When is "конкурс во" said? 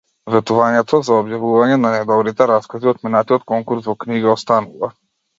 3.53-3.95